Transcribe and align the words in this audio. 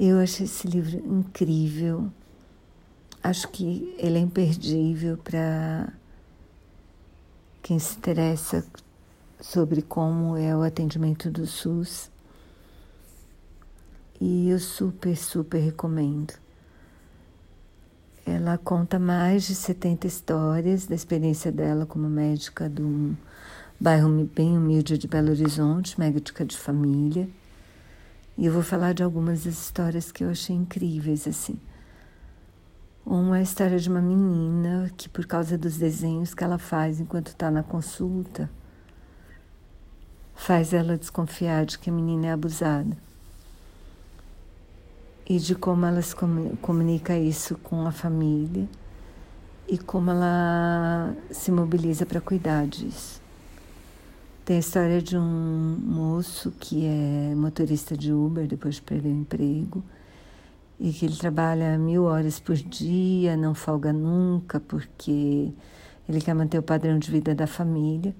Eu 0.00 0.20
achei 0.20 0.46
esse 0.46 0.68
livro 0.68 0.96
incrível. 0.96 2.08
Acho 3.20 3.48
que 3.48 3.96
ele 3.98 4.16
é 4.16 4.20
imperdível 4.20 5.16
para 5.16 5.92
quem 7.60 7.80
se 7.80 7.96
interessa 7.96 8.64
sobre 9.40 9.82
como 9.82 10.36
é 10.36 10.56
o 10.56 10.62
atendimento 10.62 11.28
do 11.32 11.44
SUS. 11.48 12.10
E 14.20 14.48
eu 14.50 14.60
super, 14.60 15.16
super 15.16 15.58
recomendo. 15.58 16.34
Ela 18.24 18.56
conta 18.56 19.00
mais 19.00 19.48
de 19.48 19.54
70 19.56 20.06
histórias 20.06 20.86
da 20.86 20.94
experiência 20.94 21.50
dela 21.50 21.84
como 21.84 22.08
médica 22.08 22.68
de 22.68 22.82
um 22.82 23.16
bairro 23.80 24.08
bem 24.32 24.56
humilde 24.56 24.96
de 24.96 25.08
Belo 25.08 25.30
Horizonte, 25.30 25.98
médica 25.98 26.44
de 26.44 26.56
família. 26.56 27.28
E 28.38 28.46
eu 28.46 28.52
vou 28.52 28.62
falar 28.62 28.94
de 28.94 29.02
algumas 29.02 29.42
das 29.42 29.54
histórias 29.54 30.12
que 30.12 30.22
eu 30.22 30.30
achei 30.30 30.54
incríveis, 30.54 31.26
assim. 31.26 31.58
Uma 33.04 33.38
é 33.38 33.40
a 33.40 33.42
história 33.42 33.76
de 33.80 33.88
uma 33.88 34.00
menina 34.00 34.92
que, 34.96 35.08
por 35.08 35.26
causa 35.26 35.58
dos 35.58 35.76
desenhos 35.76 36.34
que 36.34 36.44
ela 36.44 36.56
faz 36.56 37.00
enquanto 37.00 37.28
está 37.28 37.50
na 37.50 37.64
consulta, 37.64 38.48
faz 40.36 40.72
ela 40.72 40.96
desconfiar 40.96 41.66
de 41.66 41.80
que 41.80 41.90
a 41.90 41.92
menina 41.92 42.28
é 42.28 42.30
abusada. 42.30 42.96
E 45.28 45.40
de 45.40 45.56
como 45.56 45.84
ela 45.84 46.00
se 46.00 46.14
comunica 46.62 47.18
isso 47.18 47.56
com 47.56 47.88
a 47.88 47.90
família 47.90 48.68
e 49.66 49.76
como 49.76 50.12
ela 50.12 51.12
se 51.28 51.50
mobiliza 51.50 52.06
para 52.06 52.20
cuidar 52.20 52.68
disso. 52.68 53.20
Tem 54.48 54.56
a 54.56 54.60
história 54.60 55.02
de 55.02 55.14
um 55.14 55.78
moço 55.78 56.50
que 56.58 56.86
é 56.86 57.34
motorista 57.34 57.94
de 57.94 58.14
Uber 58.14 58.46
depois 58.46 58.76
de 58.76 58.80
perder 58.80 59.10
o 59.10 59.20
emprego 59.20 59.84
e 60.80 60.90
que 60.90 61.04
ele 61.04 61.16
trabalha 61.16 61.76
mil 61.76 62.04
horas 62.04 62.40
por 62.40 62.56
dia, 62.56 63.36
não 63.36 63.54
folga 63.54 63.92
nunca, 63.92 64.58
porque 64.58 65.52
ele 66.08 66.20
quer 66.22 66.32
manter 66.32 66.58
o 66.58 66.62
padrão 66.62 66.98
de 66.98 67.10
vida 67.10 67.34
da 67.34 67.46
família. 67.46 68.16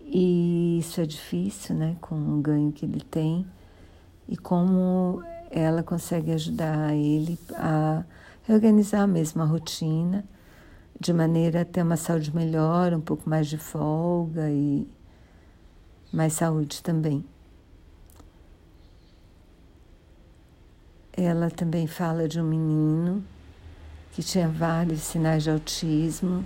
E 0.00 0.80
isso 0.80 1.00
é 1.00 1.06
difícil, 1.06 1.76
né, 1.76 1.96
com 2.00 2.16
o 2.16 2.40
ganho 2.40 2.72
que 2.72 2.84
ele 2.84 3.02
tem, 3.02 3.46
e 4.28 4.36
como 4.36 5.22
ela 5.48 5.84
consegue 5.84 6.32
ajudar 6.32 6.92
ele 6.92 7.38
a 7.54 8.02
reorganizar 8.42 9.06
mesmo 9.06 9.42
a 9.42 9.44
rotina, 9.44 10.24
de 11.00 11.14
maneira 11.14 11.62
a 11.62 11.64
ter 11.64 11.82
uma 11.82 11.96
saúde 11.96 12.34
melhor, 12.36 12.92
um 12.92 13.00
pouco 13.00 13.28
mais 13.28 13.46
de 13.46 13.56
folga 13.56 14.50
e 14.50 14.86
mais 16.12 16.34
saúde 16.34 16.82
também. 16.82 17.24
Ela 21.12 21.50
também 21.50 21.86
fala 21.86 22.28
de 22.28 22.38
um 22.38 22.44
menino 22.44 23.24
que 24.12 24.22
tinha 24.22 24.46
vários 24.46 25.00
sinais 25.00 25.42
de 25.42 25.50
autismo, 25.50 26.44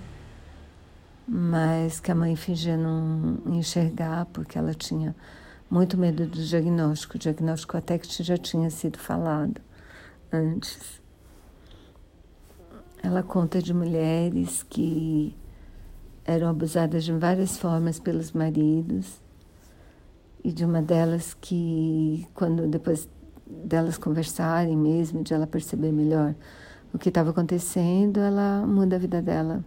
mas 1.27 1.99
que 1.99 2.09
a 2.09 2.15
mãe 2.15 2.35
fingia 2.37 2.77
não 2.77 3.39
enxergar 3.47 4.25
porque 4.27 4.57
ela 4.57 4.73
tinha 4.73 5.13
muito 5.69 5.97
medo 5.97 6.25
do 6.27 6.41
diagnóstico, 6.41 7.17
o 7.17 7.19
diagnóstico 7.19 7.75
até 7.75 7.97
que 7.97 8.23
já 8.23 8.37
tinha 8.37 8.69
sido 8.69 8.99
falado 8.99 9.59
antes. 10.31 11.04
Ela 13.15 13.23
conta 13.23 13.61
de 13.61 13.73
mulheres 13.73 14.61
que 14.63 15.33
eram 16.25 16.49
abusadas 16.49 17.05
de 17.05 17.13
várias 17.13 17.57
formas 17.57 17.97
pelos 17.97 18.33
maridos 18.33 19.21
e 20.43 20.51
de 20.51 20.65
uma 20.65 20.81
delas 20.81 21.33
que, 21.33 22.27
quando 22.33 22.67
depois 22.67 23.07
delas 23.47 23.97
conversarem 23.97 24.75
mesmo, 24.75 25.23
de 25.23 25.33
ela 25.33 25.47
perceber 25.47 25.93
melhor 25.93 26.35
o 26.93 26.97
que 26.97 27.07
estava 27.07 27.29
acontecendo, 27.29 28.19
ela 28.19 28.67
muda 28.67 28.97
a 28.97 28.99
vida 28.99 29.21
dela 29.21 29.63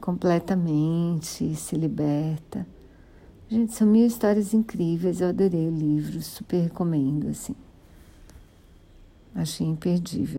completamente, 0.00 1.56
se 1.56 1.74
liberta. 1.74 2.64
Gente, 3.48 3.74
são 3.74 3.84
mil 3.84 4.06
histórias 4.06 4.54
incríveis, 4.54 5.20
eu 5.20 5.30
adorei 5.30 5.66
o 5.66 5.76
livro, 5.76 6.22
super 6.22 6.60
recomendo, 6.62 7.30
assim. 7.30 7.56
Achei 9.34 9.66
imperdível. 9.66 10.36